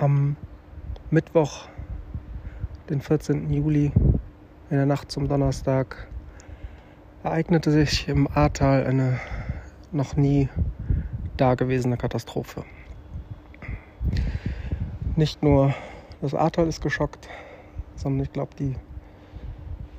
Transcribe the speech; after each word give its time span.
Am 0.00 0.36
Mittwoch, 1.10 1.66
den 2.88 3.00
14. 3.00 3.52
Juli, 3.52 3.90
in 4.70 4.76
der 4.76 4.86
Nacht 4.86 5.10
zum 5.10 5.26
Donnerstag, 5.26 6.06
ereignete 7.24 7.72
sich 7.72 8.06
im 8.06 8.28
Ahrtal 8.32 8.86
eine 8.86 9.18
noch 9.90 10.14
nie 10.14 10.48
dagewesene 11.36 11.96
Katastrophe. 11.96 12.62
Nicht 15.16 15.42
nur 15.42 15.74
das 16.20 16.32
Ahrtal 16.32 16.68
ist 16.68 16.80
geschockt, 16.80 17.28
sondern 17.96 18.22
ich 18.22 18.32
glaube, 18.32 18.54
die 18.56 18.76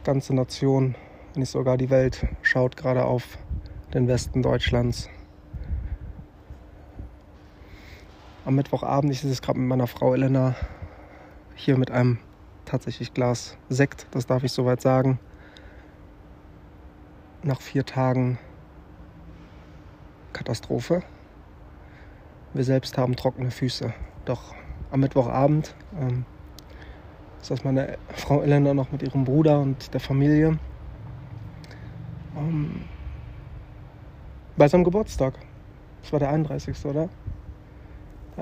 ganze 0.06 0.34
Nation, 0.34 0.95
wenn 1.34 1.42
nicht 1.42 1.52
sogar 1.52 1.78
die 1.78 1.90
Welt, 1.90 2.26
schaut 2.42 2.78
gerade 2.78 3.04
auf 3.04 3.38
den 3.94 4.08
Westen 4.08 4.44
Deutschlands 4.44 5.09
am 8.49 8.55
Mittwochabend. 8.55 9.13
Ich 9.13 9.21
sitze 9.21 9.44
gerade 9.44 9.59
mit 9.59 9.70
meiner 9.70 9.85
Frau 9.85 10.16
Elena 10.16 10.55
hier 11.53 11.77
mit 11.77 11.91
einem 11.91 12.17
tatsächlich 12.66 13.13
Glas 13.13 13.55
Sekt, 13.70 14.08
das 14.09 14.25
darf 14.25 14.44
ich 14.44 14.52
soweit 14.52 14.81
sagen. 14.81 15.20
Nach 17.44 17.62
vier 17.62 17.85
Tagen 17.85 18.39
Katastrophe. 20.34 21.03
Wir 22.55 22.63
selbst 22.63 22.98
haben 22.98 23.16
trockene 23.16 23.52
Füße. 23.52 23.94
Doch 24.25 24.56
am 24.89 25.02
Mittwochabend 25.02 25.75
ähm, 26.00 26.25
ist 27.39 27.63
meine 27.63 28.00
Frau 28.16 28.41
Elena 28.41 28.73
noch 28.73 28.91
mit 28.91 29.03
ihrem 29.03 29.25
Bruder 29.25 29.59
und 29.59 29.94
der 29.94 30.00
Familie 30.00 30.58
ähm, 32.36 32.81
bei 34.58 34.67
seinem 34.67 34.86
Geburtstag. 34.86 35.36
Das 36.02 36.11
war 36.11 36.19
der 36.19 36.31
31. 36.31 36.84
oder? 36.86 37.09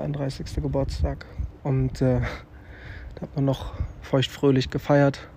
31. 0.00 0.62
Geburtstag. 0.62 1.26
Und 1.62 2.00
äh, 2.00 2.20
da 3.14 3.22
hat 3.22 3.34
man 3.36 3.44
noch 3.44 3.74
feuchtfröhlich 4.00 4.70
gefeiert, 4.70 5.28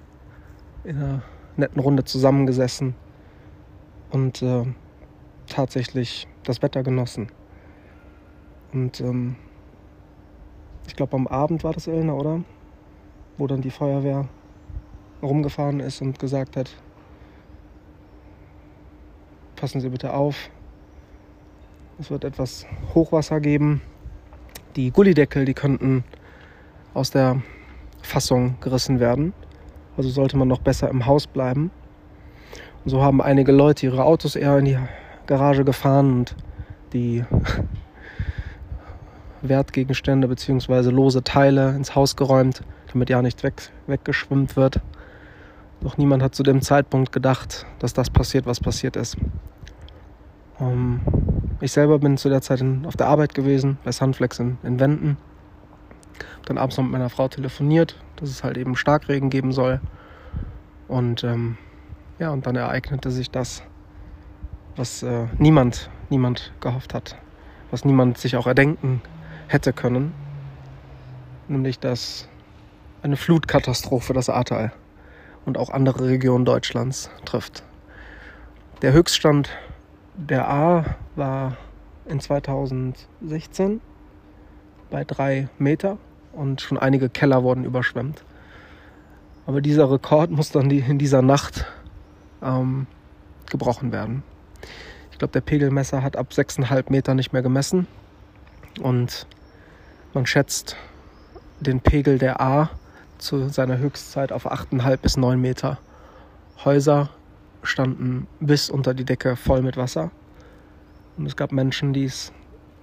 in 0.84 0.98
einer 0.98 1.24
netten 1.58 1.80
Runde 1.80 2.04
zusammengesessen 2.04 2.96
und 4.12 4.42
äh, 4.42 4.66
tatsächlich 5.48 6.28
das 6.44 6.62
Wetter 6.62 6.84
genossen. 6.84 7.32
Und 8.74 9.02
ähm, 9.02 9.36
ich 10.88 10.96
glaube, 10.96 11.16
am 11.16 11.28
Abend 11.28 11.64
war 11.64 11.74
das 11.74 11.88
Elna, 11.88 12.14
oder? 12.14 12.44
Wo 13.38 13.48
dann 13.48 13.62
die 13.62 13.72
Feuerwehr 13.72 14.28
rumgefahren 15.22 15.80
ist 15.80 16.02
und 16.02 16.20
gesagt 16.20 16.58
hat, 16.58 16.70
passen 19.56 19.82
Sie 19.82 19.90
bitte 19.90 20.14
auf, 20.14 20.50
es 22.00 22.10
wird 22.10 22.24
etwas 22.24 22.66
Hochwasser 22.96 23.40
geben 23.40 23.82
die 24.76 24.92
Gullideckel, 24.92 25.46
die 25.46 25.54
könnten 25.54 26.04
aus 26.94 27.12
der 27.12 27.42
Fassung 28.02 28.56
gerissen 28.62 29.00
werden. 29.00 29.34
Also 29.98 30.10
sollte 30.10 30.38
man 30.38 30.48
noch 30.48 30.60
besser 30.60 30.90
im 30.90 31.06
Haus 31.06 31.28
bleiben. 31.28 31.72
Und 32.84 32.92
so 32.92 33.02
haben 33.02 33.22
einige 33.22 33.52
Leute 33.52 33.86
ihre 33.86 34.04
Autos 34.04 34.36
eher 34.36 34.58
in 34.58 34.66
die 34.66 34.78
Garage 35.28 35.64
gefahren 35.64 36.20
und 36.20 36.36
die 36.94 37.24
Wertgegenstände 39.42 40.28
bzw. 40.28 40.90
lose 40.90 41.24
Teile 41.24 41.76
ins 41.76 41.96
Haus 41.96 42.16
geräumt, 42.16 42.62
damit 42.92 43.10
ja 43.10 43.22
nicht 43.22 43.44
weg, 43.44 43.72
weggeschwimmt 43.88 44.56
wird. 44.56 44.82
Doch 45.82 45.98
niemand 45.98 46.22
hat 46.22 46.36
zu 46.36 46.44
dem 46.44 46.62
Zeitpunkt 46.62 47.12
gedacht, 47.12 47.66
dass 47.80 47.94
das 47.94 48.10
passiert, 48.10 48.46
was 48.46 48.60
passiert 48.60 48.96
ist. 48.96 49.18
Ähm, 50.60 51.00
ich 51.62 51.72
selber 51.72 52.00
bin 52.00 52.18
zu 52.18 52.30
der 52.30 52.42
Zeit 52.42 52.62
in, 52.62 52.86
auf 52.86 52.98
der 52.98 53.08
Arbeit 53.08 53.34
gewesen, 53.34 53.78
bei 53.84 53.92
Sunflex 53.92 54.40
in, 54.40 54.58
in 54.64 54.80
Wenden. 54.80 55.18
Dann 56.46 56.58
abends 56.58 56.78
noch 56.78 56.84
mit 56.84 56.94
meiner 56.94 57.10
Frau 57.10 57.28
telefoniert, 57.28 57.96
dass 58.16 58.30
es 58.30 58.44
halt 58.44 58.58
eben 58.58 58.76
Starkregen 58.76 59.30
geben 59.30 59.52
soll. 59.52 59.80
Und 60.88 61.24
ähm, 61.24 61.58
ja, 62.20 62.32
und 62.32 62.46
dann 62.46 62.56
ereignete 62.56 63.12
sich 63.12 63.32
das, 63.32 63.64
was 64.76 65.04
äh, 65.04 65.28
niemand, 65.38 65.90
niemand 66.10 66.52
gehofft 66.60 66.94
hat, 66.94 67.16
was 67.70 67.86
niemand 67.86 68.18
sich 68.18 68.36
auch 68.36 68.48
erdenken 68.48 69.02
hätte 69.48 69.72
können, 69.72 70.14
nämlich 71.48 71.80
dass 71.80 72.28
eine 73.04 73.18
Flutkatastrophe 73.18 74.14
das 74.14 74.30
Ahrtal 74.30 74.72
und 75.46 75.58
auch 75.58 75.70
andere 75.70 76.08
Regionen 76.08 76.46
Deutschlands 76.46 77.10
trifft. 77.26 77.64
Der 78.82 78.94
Höchststand 78.94 79.50
der 80.16 80.50
A 80.50 80.86
war 81.16 81.58
in 82.06 82.20
2016 82.20 83.82
bei 84.90 85.04
drei 85.04 85.50
Meter 85.58 85.98
und 86.34 86.62
schon 86.62 86.78
einige 86.78 87.10
Keller 87.10 87.44
wurden 87.44 87.66
überschwemmt. 87.66 88.24
Aber 89.46 89.62
dieser 89.62 89.92
Rekord 89.92 90.32
muss 90.32 90.52
dann 90.52 90.70
in 90.70 90.98
dieser 90.98 91.22
Nacht 91.22 91.66
ähm, 92.42 92.88
gebrochen 93.50 93.92
werden. 93.92 94.24
Ich 95.12 95.18
glaube, 95.18 95.34
der 95.34 95.42
Pegelmesser 95.42 96.04
hat 96.04 96.16
ab 96.16 96.28
6,5 96.32 96.86
Meter 96.90 97.14
nicht 97.14 97.34
mehr 97.34 97.42
gemessen 97.42 97.88
und 98.82 99.28
man 100.14 100.26
schätzt 100.26 100.76
den 101.60 101.80
Pegel 101.80 102.18
der 102.18 102.42
A 102.42 102.70
zu 103.18 103.50
seiner 103.50 103.78
Höchstzeit 103.78 104.32
auf 104.32 104.52
8,5 104.52 104.98
bis 104.98 105.18
9 105.18 105.40
Meter. 105.40 105.78
Häuser 106.66 107.10
standen 107.64 108.28
bis 108.40 108.70
unter 108.70 108.94
die 108.94 109.06
Decke 109.06 109.36
voll 109.36 109.62
mit 109.62 109.78
Wasser. 109.78 110.12
Und 111.22 111.28
es 111.28 111.36
gab 111.36 111.52
Menschen, 111.52 111.94
die 111.94 112.06
es 112.06 112.34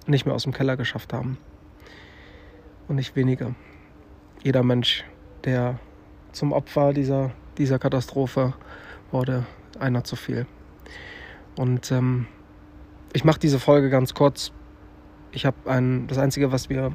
nicht 0.07 0.25
mehr 0.25 0.33
aus 0.33 0.45
dem 0.45 0.53
Keller 0.53 0.77
geschafft 0.77 1.13
haben. 1.13 1.39
Und 2.87 2.95
nicht 2.95 3.17
wenige. 3.17 3.57
Jeder 4.45 4.63
Mensch, 4.63 5.05
der 5.43 5.81
zum 6.31 6.53
Opfer 6.53 6.93
dieser, 6.93 7.33
dieser 7.59 7.81
Katastrophe 7.81 8.55
wurde, 9.11 9.45
einer 9.81 10.05
zu 10.05 10.15
viel. 10.15 10.47
Und 11.57 11.91
ähm, 11.91 12.29
ich 13.13 13.25
mache 13.25 13.41
diese 13.41 13.59
Folge 13.59 13.91
ganz 13.91 14.15
kurz. 14.15 14.53
Ich 15.33 15.45
habe 15.45 15.57
das 16.07 16.19
Einzige, 16.19 16.53
was 16.53 16.71
wir 16.71 16.93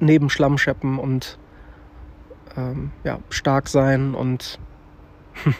neben 0.00 0.28
Schlammscheppen 0.28 0.98
und 0.98 1.38
ähm, 2.56 2.90
ja, 3.04 3.20
stark 3.30 3.68
sein 3.68 4.12
und 4.16 4.58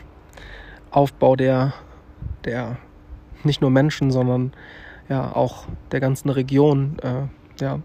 Aufbau 0.90 1.36
der, 1.36 1.72
der 2.44 2.78
nicht 3.44 3.60
nur 3.60 3.70
Menschen, 3.70 4.10
sondern 4.10 4.52
ja 5.08 5.34
auch 5.34 5.66
der 5.92 6.00
ganzen 6.00 6.30
Region, 6.30 6.98
äh, 7.02 7.26
ja, 7.60 7.80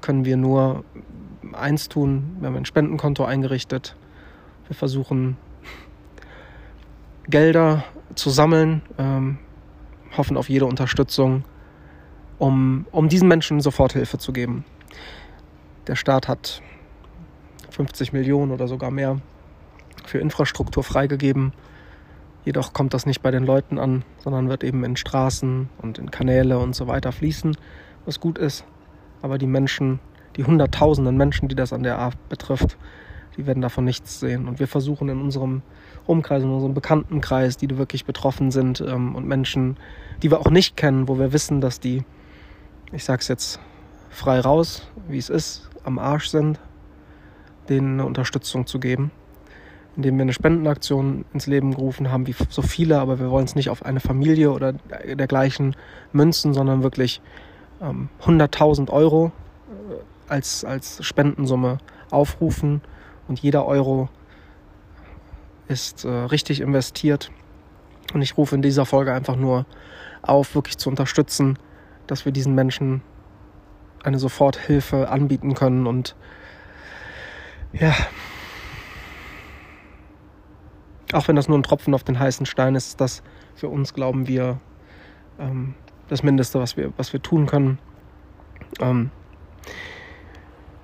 können 0.00 0.24
wir 0.24 0.36
nur 0.36 0.84
eins 1.52 1.88
tun. 1.88 2.36
Wir 2.40 2.48
haben 2.48 2.56
ein 2.56 2.64
Spendenkonto 2.64 3.24
eingerichtet. 3.24 3.96
Wir 4.66 4.76
versuchen 4.76 5.36
Gelder 7.28 7.84
zu 8.14 8.30
sammeln, 8.30 8.82
ähm, 8.98 9.38
hoffen 10.16 10.36
auf 10.36 10.48
jede 10.48 10.66
Unterstützung, 10.66 11.44
um, 12.38 12.86
um 12.90 13.08
diesen 13.08 13.28
Menschen 13.28 13.60
Soforthilfe 13.60 14.18
zu 14.18 14.32
geben. 14.32 14.64
Der 15.86 15.96
Staat 15.96 16.28
hat 16.28 16.62
50 17.70 18.12
Millionen 18.12 18.52
oder 18.52 18.68
sogar 18.68 18.90
mehr 18.90 19.20
für 20.04 20.18
Infrastruktur 20.18 20.82
freigegeben. 20.82 21.52
Jedoch 22.44 22.72
kommt 22.72 22.94
das 22.94 23.04
nicht 23.04 23.22
bei 23.22 23.30
den 23.30 23.44
Leuten 23.44 23.78
an, 23.78 24.04
sondern 24.18 24.48
wird 24.48 24.64
eben 24.64 24.82
in 24.84 24.96
Straßen 24.96 25.68
und 25.82 25.98
in 25.98 26.10
Kanäle 26.10 26.58
und 26.58 26.74
so 26.74 26.86
weiter 26.86 27.12
fließen, 27.12 27.56
was 28.06 28.20
gut 28.20 28.38
ist. 28.38 28.64
Aber 29.20 29.36
die 29.36 29.46
Menschen, 29.46 30.00
die 30.36 30.44
hunderttausenden 30.44 31.16
Menschen, 31.16 31.48
die 31.48 31.54
das 31.54 31.72
an 31.72 31.82
der 31.82 31.98
A 31.98 32.10
betrifft, 32.30 32.78
die 33.36 33.46
werden 33.46 33.60
davon 33.60 33.84
nichts 33.84 34.20
sehen. 34.20 34.48
Und 34.48 34.58
wir 34.58 34.68
versuchen 34.68 35.08
in 35.10 35.20
unserem 35.20 35.62
Umkreis, 36.06 36.42
in 36.42 36.50
unserem 36.50 36.72
Bekanntenkreis, 36.72 37.58
die 37.58 37.76
wirklich 37.76 38.06
betroffen 38.06 38.50
sind 38.50 38.80
ähm, 38.80 39.14
und 39.14 39.26
Menschen, 39.26 39.76
die 40.22 40.30
wir 40.30 40.40
auch 40.40 40.50
nicht 40.50 40.76
kennen, 40.76 41.08
wo 41.08 41.18
wir 41.18 41.32
wissen, 41.32 41.60
dass 41.60 41.78
die, 41.78 42.04
ich 42.92 43.04
sag's 43.04 43.28
jetzt 43.28 43.60
frei 44.08 44.40
raus, 44.40 44.88
wie 45.08 45.18
es 45.18 45.28
ist, 45.28 45.68
am 45.84 45.98
Arsch 45.98 46.28
sind, 46.28 46.58
denen 47.68 48.00
eine 48.00 48.06
Unterstützung 48.06 48.66
zu 48.66 48.80
geben 48.80 49.10
indem 49.96 50.16
wir 50.16 50.22
eine 50.22 50.32
Spendenaktion 50.32 51.24
ins 51.32 51.46
Leben 51.46 51.74
gerufen 51.74 52.10
haben, 52.10 52.26
wie 52.26 52.34
so 52.48 52.62
viele, 52.62 53.00
aber 53.00 53.18
wir 53.18 53.30
wollen 53.30 53.44
es 53.44 53.54
nicht 53.54 53.70
auf 53.70 53.84
eine 53.84 54.00
Familie 54.00 54.52
oder 54.52 54.72
dergleichen 54.72 55.76
münzen, 56.12 56.54
sondern 56.54 56.82
wirklich 56.82 57.20
ähm, 57.80 58.08
100.000 58.22 58.90
Euro 58.90 59.32
äh, 59.68 60.32
als, 60.32 60.64
als 60.64 61.04
Spendensumme 61.04 61.78
aufrufen 62.10 62.82
und 63.28 63.40
jeder 63.40 63.66
Euro 63.66 64.08
ist 65.68 66.04
äh, 66.04 66.08
richtig 66.08 66.60
investiert. 66.60 67.30
Und 68.12 68.22
ich 68.22 68.36
rufe 68.36 68.56
in 68.56 68.62
dieser 68.62 68.86
Folge 68.86 69.12
einfach 69.12 69.36
nur 69.36 69.66
auf, 70.22 70.54
wirklich 70.54 70.78
zu 70.78 70.90
unterstützen, 70.90 71.58
dass 72.06 72.24
wir 72.24 72.32
diesen 72.32 72.54
Menschen 72.54 73.02
eine 74.02 74.18
Soforthilfe 74.18 75.08
anbieten 75.08 75.54
können 75.54 75.86
und 75.86 76.16
ja, 77.72 77.94
auch 81.12 81.28
wenn 81.28 81.36
das 81.36 81.48
nur 81.48 81.58
ein 81.58 81.62
Tropfen 81.62 81.94
auf 81.94 82.04
den 82.04 82.18
heißen 82.18 82.46
Stein 82.46 82.74
ist, 82.74 82.88
ist 82.88 83.00
das 83.00 83.22
für 83.54 83.68
uns, 83.68 83.94
glauben 83.94 84.28
wir, 84.28 84.60
ähm, 85.38 85.74
das 86.08 86.22
Mindeste, 86.22 86.58
was 86.60 86.76
wir, 86.76 86.92
was 86.96 87.12
wir 87.12 87.22
tun 87.22 87.46
können. 87.46 87.78
Ähm, 88.80 89.10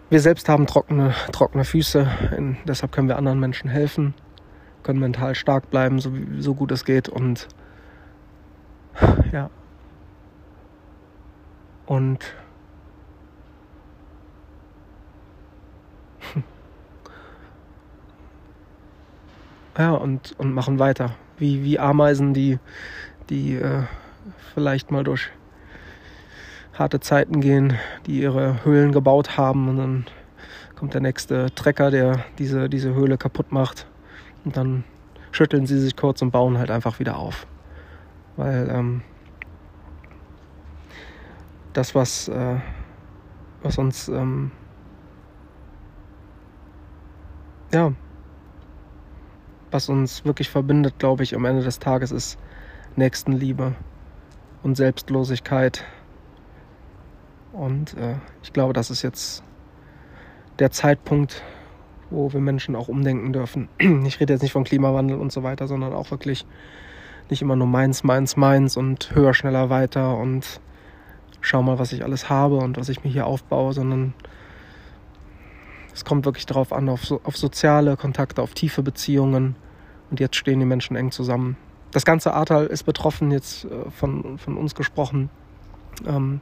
wir 0.08 0.20
selbst 0.20 0.49
haben 0.49 0.67
trockene, 0.67 1.14
trockene 1.32 1.64
Füße, 1.64 2.08
in, 2.37 2.56
deshalb 2.67 2.93
können 2.93 3.08
wir 3.08 3.17
anderen 3.17 3.40
Menschen 3.40 3.69
helfen, 3.69 4.14
können 4.82 5.00
mental 5.00 5.34
stark 5.34 5.70
bleiben, 5.70 5.99
so, 5.99 6.12
so 6.38 6.55
gut 6.55 6.70
es 6.70 6.84
geht 6.84 7.08
und 7.08 7.49
ja. 9.32 9.50
Und 11.87 12.34
ja, 19.78 19.93
und, 19.93 20.34
und 20.38 20.52
machen 20.52 20.78
weiter. 20.78 21.14
Wie, 21.38 21.62
wie 21.62 21.78
Ameisen, 21.78 22.34
die, 22.34 22.58
die 23.28 23.56
äh, 23.56 23.82
vielleicht 24.55 24.90
mal 24.90 25.05
durch 25.05 25.31
harte 26.75 27.00
Zeiten 27.00 27.40
gehen, 27.40 27.75
die 28.06 28.20
ihre 28.20 28.64
Höhlen 28.64 28.93
gebaut 28.93 29.37
haben 29.37 29.69
und 29.69 29.76
dann 29.76 30.06
kommt 30.75 30.94
der 30.94 31.00
nächste 31.00 31.55
Trecker, 31.55 31.90
der 31.90 32.25
diese, 32.38 32.69
diese 32.69 32.94
Höhle 32.94 33.17
kaputt 33.17 33.50
macht 33.50 33.87
und 34.44 34.56
dann 34.56 34.84
schütteln 35.32 35.67
sie 35.67 35.78
sich 35.78 35.96
kurz 35.96 36.23
und 36.23 36.31
bauen 36.31 36.58
halt 36.58 36.70
einfach 36.70 36.99
wieder 36.99 37.17
auf. 37.17 37.46
Weil 38.37 38.69
ähm, 38.70 39.02
das, 41.73 41.94
was, 41.94 42.28
äh, 42.28 42.56
was 43.62 43.78
uns 43.78 44.08
ähm, 44.08 44.50
ja, 47.73 47.93
was 49.76 49.90
uns 49.90 50.25
wirklich 50.25 50.49
verbindet, 50.49 50.99
glaube 50.99 51.23
ich, 51.23 51.37
am 51.37 51.44
Ende 51.44 51.62
des 51.62 51.78
Tages 51.78 52.11
ist 52.11 52.38
Nächstenliebe 52.96 53.75
und 54.62 54.75
Selbstlosigkeit. 54.75 55.84
Und 57.52 57.93
äh, 57.99 58.14
ich 58.43 58.55
glaube, 58.55 58.73
das 58.73 58.90
ist 58.90 59.02
jetzt 59.02 59.44
der 60.58 60.70
Zeitpunkt, 60.70 61.43
wo 62.08 62.32
wir 62.32 62.40
Menschen 62.40 62.75
auch 62.75 62.88
umdenken 62.88 63.34
dürfen. 63.34 63.69
Ich 64.06 64.19
rede 64.19 64.32
jetzt 64.32 64.40
nicht 64.40 64.52
von 64.52 64.64
Klimawandel 64.64 65.19
und 65.19 65.31
so 65.31 65.43
weiter, 65.43 65.69
sondern 65.69 65.93
auch 65.93 66.11
wirklich 66.11 66.46
nicht 67.28 67.43
immer 67.43 67.55
nur 67.55 67.67
meins, 67.67 68.02
meins, 68.02 68.34
meins 68.38 68.78
und 68.78 69.14
höher, 69.14 69.34
schneller, 69.34 69.69
weiter 69.69 70.17
und 70.17 70.58
schau 71.43 71.62
mal, 71.62 71.78
was 71.78 71.93
ich 71.93 72.02
alles 72.02 72.31
habe 72.31 72.56
und 72.56 72.78
was 72.78 72.88
ich 72.88 73.05
mir 73.05 73.11
hier 73.11 73.26
aufbaue, 73.26 73.75
sondern 73.75 74.14
es 75.93 76.06
kommt 76.06 76.25
wirklich 76.25 76.46
darauf 76.46 76.73
an, 76.73 76.88
auf, 76.88 77.05
so, 77.05 77.20
auf 77.25 77.37
soziale 77.37 77.99
Kontakte, 77.99 78.40
auf 78.40 78.55
tiefe 78.55 78.82
Beziehungen. 78.82 79.55
Und 80.10 80.20
jetzt 80.20 80.36
stehen 80.36 80.60
die 80.60 80.66
Menschen 80.66 80.96
eng 80.96 81.10
zusammen. 81.10 81.56
Das 81.92 82.04
ganze 82.04 82.34
Ahrtal 82.34 82.66
ist 82.66 82.84
betroffen, 82.84 83.30
jetzt 83.30 83.64
äh, 83.64 83.90
von, 83.90 84.38
von 84.38 84.56
uns 84.56 84.74
gesprochen. 84.74 85.30
Ähm, 86.06 86.40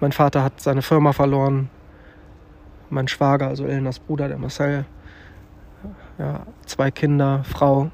mein 0.00 0.12
Vater 0.12 0.42
hat 0.42 0.60
seine 0.60 0.82
Firma 0.82 1.12
verloren. 1.12 1.70
Mein 2.90 3.08
Schwager, 3.08 3.48
also 3.48 3.66
Elenas 3.66 3.98
Bruder, 3.98 4.28
der 4.28 4.38
Marcel, 4.38 4.86
ja, 6.18 6.46
zwei 6.64 6.90
Kinder, 6.90 7.44
Frau, 7.44 7.90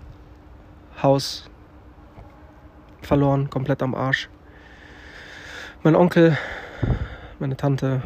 Haus 1.02 1.50
verloren, 3.02 3.50
komplett 3.50 3.82
am 3.82 3.94
Arsch. 3.94 4.28
Mein 5.82 5.96
Onkel, 5.96 6.38
meine 7.38 7.56
Tante, 7.56 8.02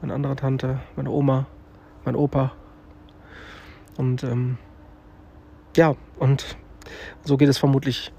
meine 0.00 0.14
andere 0.14 0.36
Tante, 0.36 0.80
meine 0.96 1.10
Oma, 1.10 1.46
mein 2.04 2.16
Opa. 2.16 2.52
Und 3.96 4.24
ähm, 4.24 4.58
ja, 5.76 5.94
und 6.18 6.56
so 7.24 7.36
geht 7.36 7.48
es 7.48 7.58
vermutlich 7.58 8.12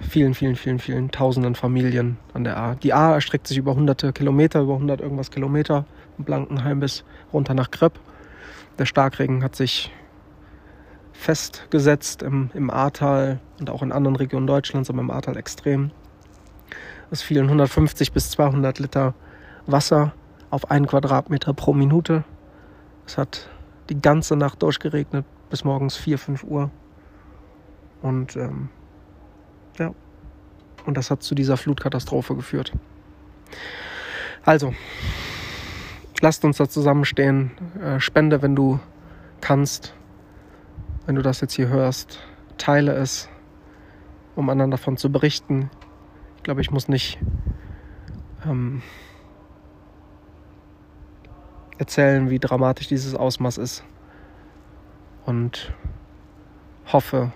vielen, 0.00 0.34
vielen, 0.34 0.56
vielen, 0.56 0.78
vielen 0.78 1.10
tausenden 1.10 1.54
Familien 1.54 2.16
an 2.32 2.44
der 2.44 2.56
A. 2.56 2.74
Die 2.74 2.92
A 2.92 3.14
erstreckt 3.14 3.46
sich 3.46 3.58
über 3.58 3.74
hunderte 3.74 4.12
Kilometer, 4.12 4.60
über 4.60 4.76
hundert 4.76 5.00
irgendwas 5.00 5.30
Kilometer 5.30 5.84
von 6.16 6.24
Blankenheim 6.24 6.80
bis 6.80 7.04
runter 7.32 7.54
nach 7.54 7.70
Krepp. 7.70 7.98
Der 8.78 8.86
Starkregen 8.86 9.42
hat 9.44 9.56
sich 9.56 9.92
festgesetzt 11.12 12.22
im, 12.22 12.50
im 12.54 12.70
Ahrtal 12.70 13.40
und 13.58 13.68
auch 13.68 13.82
in 13.82 13.92
anderen 13.92 14.16
Regionen 14.16 14.46
Deutschlands, 14.46 14.88
aber 14.88 15.00
im 15.00 15.10
Ahrtal 15.10 15.36
extrem. 15.36 15.90
Es 17.10 17.20
fielen 17.20 17.46
150 17.46 18.12
bis 18.12 18.30
200 18.30 18.78
Liter 18.78 19.14
Wasser 19.66 20.14
auf 20.48 20.70
einen 20.70 20.86
Quadratmeter 20.86 21.52
pro 21.52 21.74
Minute. 21.74 22.24
Es 23.06 23.18
hat 23.18 23.50
die 23.90 24.00
ganze 24.00 24.36
Nacht 24.36 24.62
durchgeregnet 24.62 25.26
bis 25.50 25.64
morgens 25.64 25.96
4, 25.96 26.18
5 26.18 26.44
Uhr. 26.44 26.70
Und 28.02 28.36
ähm, 28.36 28.70
ja, 29.78 29.92
und 30.86 30.96
das 30.96 31.10
hat 31.10 31.22
zu 31.22 31.34
dieser 31.34 31.56
Flutkatastrophe 31.56 32.34
geführt. 32.34 32.72
Also, 34.44 34.72
lasst 36.20 36.44
uns 36.44 36.56
da 36.56 36.68
zusammenstehen. 36.68 37.50
Äh, 37.82 38.00
spende, 38.00 38.42
wenn 38.42 38.56
du 38.56 38.80
kannst. 39.40 39.94
Wenn 41.06 41.16
du 41.16 41.22
das 41.22 41.40
jetzt 41.40 41.54
hier 41.54 41.68
hörst, 41.68 42.20
teile 42.56 42.92
es, 42.92 43.28
um 44.36 44.48
anderen 44.48 44.70
davon 44.70 44.96
zu 44.96 45.10
berichten. 45.10 45.70
Ich 46.36 46.42
glaube, 46.44 46.60
ich 46.60 46.70
muss 46.70 46.88
nicht 46.88 47.18
ähm, 48.46 48.82
erzählen, 51.78 52.30
wie 52.30 52.38
dramatisch 52.38 52.86
dieses 52.86 53.14
Ausmaß 53.14 53.58
ist. 53.58 53.84
Und 55.30 55.72
hoffe 56.92 57.30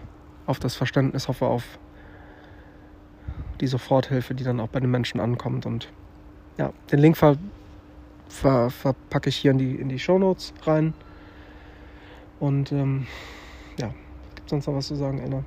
auf 0.47 0.59
das 0.59 0.75
Verständnis, 0.75 1.29
hoffe 1.29 1.47
auf 1.47 1.79
die 3.61 3.69
Soforthilfe, 3.69 4.35
die 4.35 4.43
dann 4.43 4.59
auch 4.59 4.67
bei 4.67 4.81
den 4.81 4.91
Menschen 4.91 5.21
ankommt. 5.21 5.65
Und 5.65 5.93
ja, 6.57 6.73
den 6.91 6.99
Link 6.99 7.17
ver, 7.17 7.37
ver, 8.29 8.71
verpacke 8.71 9.29
ich 9.29 9.37
hier 9.37 9.53
in 9.53 9.59
die, 9.59 9.77
in 9.77 9.89
die 9.89 10.01
Show 10.01 10.19
Notes 10.19 10.53
rein. 10.65 10.93
Und 12.41 12.73
ähm, 12.73 13.07
ja, 13.79 13.95
gibt 14.35 14.47
es 14.47 14.51
sonst 14.51 14.67
noch 14.67 14.75
was 14.75 14.89
zu 14.89 14.97
sagen, 14.97 15.23
Anna? 15.25 15.45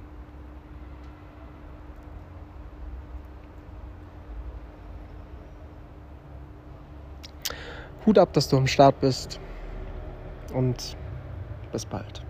Hut 8.05 8.17
ab, 8.17 8.31
dass 8.31 8.47
du 8.47 8.55
am 8.55 8.67
Start 8.67 9.01
bist 9.01 9.37
und 10.53 10.95
bis 11.73 11.85
bald. 11.85 12.23